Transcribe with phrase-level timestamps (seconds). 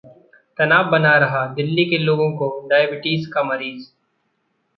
[0.59, 3.87] तनाव बना रहा दिल्ली के लोगों को डायबीटीज का मरीज